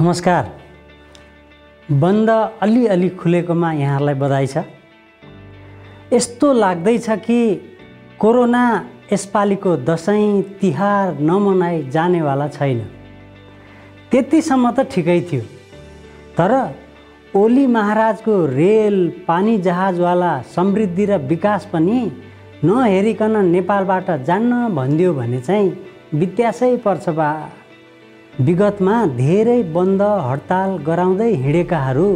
[0.00, 0.44] नमस्कार।
[2.00, 4.58] बन्द अलिअलि खुलेकोमा यहाँहरूलाई बधाई छ।
[6.12, 7.40] यस्तो लाग्दैछ कि
[8.18, 8.64] कोरोना
[9.12, 12.80] यसपालिको दसैँ तिहार नमनाइ जानेवाला छैन।
[14.10, 15.42] त्यतिसम्म त ठिकै थियो।
[16.32, 16.52] तर
[17.36, 18.98] ओली महाराजको रेल
[19.28, 22.00] पानी जहाजवाला समृद्धि र विकास पनि
[22.64, 25.68] नहेरिकन नेपालबाट जान्न भनिदियो भने चाहिँ
[26.14, 27.30] वित्यासै पर्छ बा।
[28.38, 32.06] विगतमा धेरै बन्द हडताल गराउँदै हिँडेकाहरू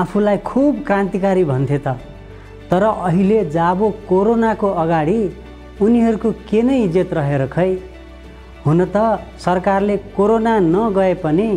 [0.00, 1.96] आफूलाई खुब क्रान्तिकारी भन्थे त।
[2.70, 5.18] तर अहिले जाबो कोरोनाको अगाडि
[5.80, 7.70] उनीहरूको के नै इज्जत रहेर खै?
[8.66, 8.96] हुन त
[9.40, 11.48] सरकारले कोरोना नगए पनि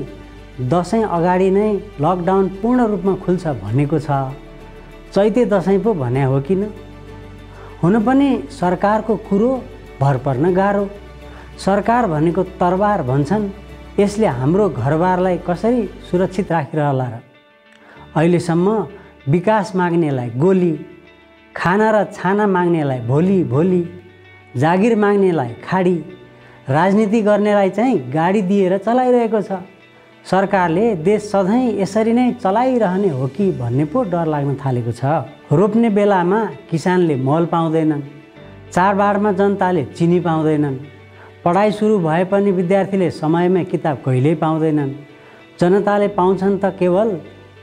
[0.71, 1.69] दसैँ अगाडि नै
[2.01, 4.09] लकडाउन पूर्ण रूपमा खुल्छ भनेको छ।
[5.13, 6.61] चैते दसैँ पो भने हो किन?
[7.83, 9.51] हुन पनि सरकारको कुरो
[10.01, 10.85] भर पर्न गाह्रो।
[11.59, 13.51] सरकार भनेको तरबार भन्छन्।
[13.99, 17.15] यसले हाम्रो घरबारलाई कसरी सुरक्षित राखिरहला र
[18.15, 18.67] अहिलेसम्म
[19.27, 20.73] विकास माग्नेलाई गोली
[21.55, 23.81] खाना र छाना माग्नेलाई भोलि भोलि
[24.57, 25.97] जागिर माग्नेलाई खाडी
[26.69, 29.51] राजनीति गर्नेलाई चाहिँ गाडी दिएर चलाइरहेको छ।
[30.25, 35.03] सरकारले देश सधैँ यसरी नै चलाइरहने हो कि भन्ने पो डर लाग्न थालेको छ।
[35.51, 38.01] रोप्ने बेलामा किसानले मल पाउँदैनन्
[38.71, 40.77] चाडबाडमा जनताले चिनी पाउँदैनन्
[41.45, 44.91] पढाइ सुरु भए पनि विद्यार्थीले समयमै किताब कहिल्यै पाउँदैनन्।
[45.59, 47.09] जनताले पाउँछन् त केवल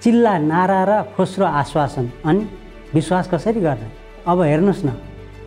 [0.02, 2.46] चिल्ला नारा र खोस्रो आश्वासन अनि
[2.94, 3.88] विश्वास कसरी गर्ने
[4.26, 4.90] अब हेर्नुहोस् न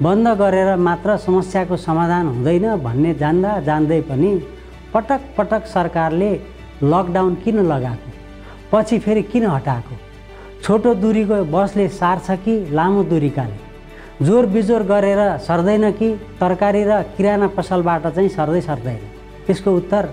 [0.01, 4.31] बन्द गरेर मात्र समस्याको समाधान हुँदैन भन्ने जान्दा जान्दै पनि
[4.93, 6.31] पटक पटक सरकारले
[6.83, 8.09] लकडाउन किन लगाएको?
[8.71, 9.95] पछि फेरि किन हटाएको?
[10.63, 13.70] छोटो दूरीको बसले सार्छ कि लामो दूरीकाले?
[14.21, 18.99] जोर बिजोर गरेर सर्दैन कि तरकारी र किराना पसलबाट चाहिँ सर्दै सर्दैन।
[19.47, 20.03] त्यसको उत्तर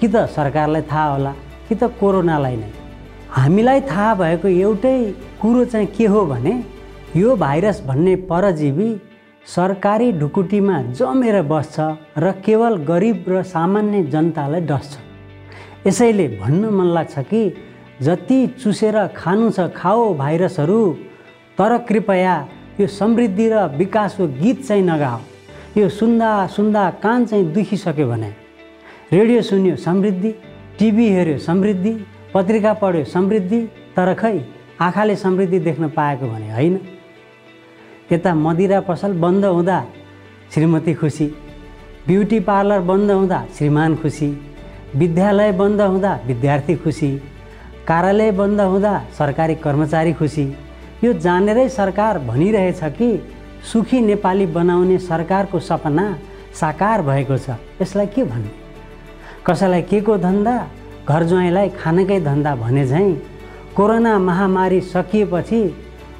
[0.00, 1.32] कि त सरकारलाई थाहा होला
[1.68, 2.70] कि त कोरोनालाई नै।
[3.30, 4.96] हामीलाई थाहा भएको एउटै
[5.42, 6.54] कुरो चाहिँ के हो भने
[7.16, 8.90] यो भाइरस भन्ने परजीवी
[9.46, 11.76] सरकारी ढुकुटीमा जमेर बस्छ
[12.18, 14.92] र केवल गरिब र सामान्य जनतालाई डस्छ।
[15.86, 17.42] यसैले भन्न मन लाग्छ कि
[18.02, 20.80] जति चुसेर खानु छ खाओ भाइरसहरू
[21.58, 22.34] तर कृपया
[22.80, 25.20] यो समृद्धि र विकासको गीत चाहिँ नगाओ।
[25.76, 28.30] यो सुन्दा सुन्दा कान चाहिँ दुखिसक्यो भने।
[29.12, 30.30] रेडियो सुन्यो समृद्धि
[30.78, 31.92] टिभी हेऱ्यो समृद्धि
[32.34, 33.60] पत्रिका पढ्यो समृद्धि
[33.96, 34.40] तर खै
[34.80, 36.80] आँखाले समृद्धि देख्न पाएको भने होइन।
[38.12, 39.78] यता मदिरा पसल बन्द हुँदा
[40.54, 41.26] श्रीमती खुसी
[42.06, 44.28] ब्युटी पार्लर बन्द हुँदा श्रीमान खुसी
[44.96, 47.10] विद्यालय बन्द हुँदा विद्यार्थी खुसी
[47.88, 50.46] कार्यालय बन्द हुँदा सरकारी कर्मचारी खुसी।
[51.06, 53.08] यो जानेरै सरकार भनिरहेछ कि
[53.72, 56.06] सुखी नेपाली बनाउने सरकारको सपना
[56.54, 58.50] साकार भएको छ। यसलाई के भन्ने?
[59.46, 60.54] कसैलाई के को धन्दा?
[61.08, 63.14] घर ज्वाइँलाई खानकै धन्दा भने झैँ
[63.76, 65.62] कोरोना महामारी सकिएपछि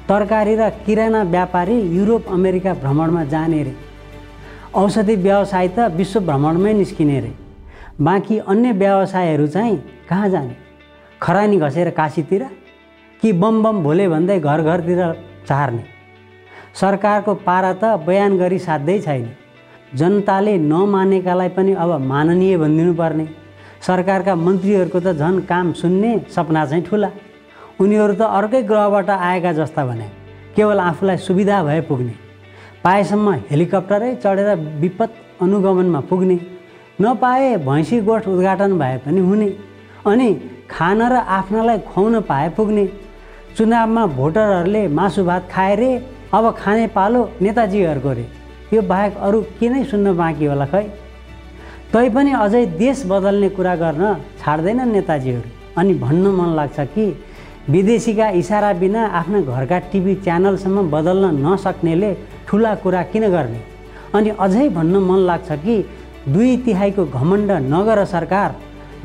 [0.07, 3.73] तरकारी र किराना व्यापारी युरोप अमेरिका भ्रमणमा जाने रे।
[4.75, 7.33] औषधि व्यवसाय त विश्व भ्रमणमै निस्किने रे।
[7.99, 9.77] बाँकी अन्य व्यवसायहरू चाहिँ
[10.09, 10.55] कहाँ जाने?
[11.21, 12.45] खरानी घसेर काशीतिर?
[13.21, 15.01] कि बम बम भोले भन्दै घर घरतिर
[15.47, 15.83] चार्ने।
[16.75, 19.27] सरकारको पारा त बयान गरी साध्यै छैन।
[19.95, 23.25] जनताले नमानेकालाई पनि अब माननीय भनिदिनु पर्ने
[23.81, 27.09] सरकारका मन्त्रीहरूको त झन् काम सुन्ने सपना चाहिँ ठुला।
[27.81, 30.07] उनीहरू त अर्कै ग्रहबाट आएका जस्ता भने
[30.55, 32.13] केवल आफूलाई सुविधा भए पुग्ने।
[32.83, 34.49] पाएसम्म हेलिकप्टरै चढेर
[34.81, 35.09] विपद
[35.41, 36.37] अनुगमनमा पुग्ने।
[37.01, 39.49] नपाए भैँसी गोठ उद्घाटन भए पनि हुने।
[40.05, 40.29] अनि
[40.69, 42.85] खान र आफ्नालाई खुवाउन पाए पुग्ने।
[43.57, 45.89] चुनावमा भोटरहरूले मासु भात खाए रे
[46.29, 48.25] अब खाने पालो नेताजीहरूको रे।
[48.73, 50.83] यो बाहेक अरू के नै सुन्न बाँकी होला खै?
[51.93, 54.03] तैपनि अझै देश बदल्ने कुरा गर्न
[54.41, 57.05] छाड्दैनन् नेताजीहरू। अनि भन्न मन लाग्छ कि
[57.69, 62.13] विदेशीका इसारा बिना आफ्ना घरका टिभी च्यानलसम्म बदल्न नसक्नेले
[62.47, 63.61] ठुला कुरा किन गर्ने?
[64.13, 65.75] अनि अझै भन्न मन लाग्छ कि
[66.29, 68.55] दुई तिहाईको घमण्ड नगर सरकार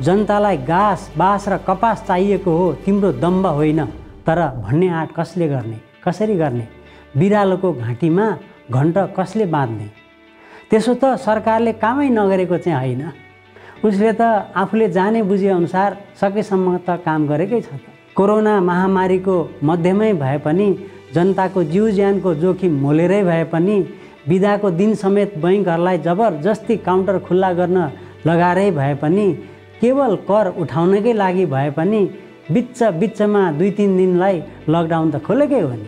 [0.01, 3.85] जनतालाई घाँस बाँस र कपास चाहिएको हो तिम्रो दम्ब होइन।
[4.27, 5.79] तर भन्ने आँट कसले गर्ने?
[6.03, 6.67] कसरी गर्ने?
[7.17, 8.25] बिरालोको घाँटीमा
[8.71, 9.87] घन्ट कसले बाँध्ने?
[10.69, 13.03] त्यसो त सरकारले कामै नगरेको चाहिँ होइन।
[13.83, 14.21] उसले त
[14.55, 17.75] आफूले जाने बुझेअनुसार सकेसम्म त काम गरेकै छ
[18.15, 19.35] कोरोना महामारीको
[19.67, 20.67] मध्यमै भए पनि
[21.15, 23.75] जनताको जीव ज्यानको जोखिम मोलेरै भए पनि
[24.29, 27.77] बिदाको दिन समेत बैङ्कहरूलाई जबरजस्ती काउन्टर खुल्ला गर्न
[28.27, 29.25] लगाएरै भए पनि
[29.81, 32.01] केवल कर उठाउनकै लागि भए पनि
[32.51, 35.87] बिच बिचमा दुई तिन दिनलाई लकडाउन त खोलेकै हो नि।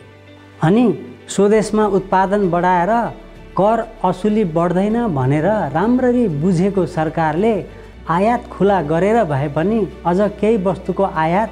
[0.64, 0.86] अनि
[1.28, 2.92] स्वदेशमा उत्पादन बढाएर
[3.58, 7.54] कर असुली बढ्दैन भनेर राम्ररी बुझेको सरकारले
[8.10, 11.50] आयात खुला गरेर भए पनि अझ केही वस्तुको आयात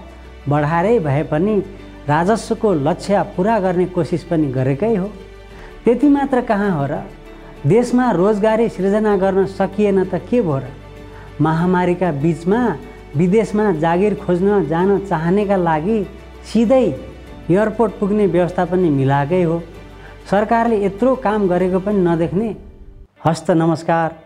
[0.50, 1.56] बढाएरै भए पनि
[2.08, 5.08] राजस्वको लक्ष्य पुरा गर्ने कोसिस पनि गरेकै हो।
[5.86, 7.04] त्यति मात्र कहाँ हो र?
[7.68, 10.64] देशमा रोजगारी सृजना गर्न सकिएन त के भयो र?
[11.42, 12.62] महामारीका बिचमा
[13.16, 15.98] विदेशमा जागिर खोज्न जान चाहनेका लागि
[16.46, 16.86] सिधै
[17.52, 19.62] एयरपोर्ट पुग्ने व्यवस्था पनि मिलाएकै हो।
[20.32, 22.56] सरकारले यत्रो काम गरेको पनि नदेख्ने।
[23.26, 24.23] हस्त नमस्कार।